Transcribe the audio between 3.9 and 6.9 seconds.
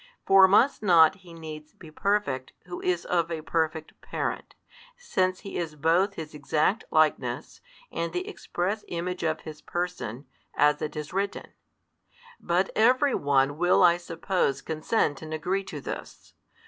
Parent, since He is both His exact